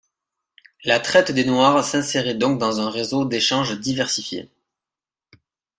La 0.83 0.99
traite 0.99 1.31
des 1.31 1.45
Noirs 1.45 1.83
s'insérait 1.85 2.33
donc 2.33 2.57
dans 2.57 2.79
un 2.79 2.89
réseau 2.89 3.23
d'échanges 3.23 3.79
diversifiés. 3.79 4.49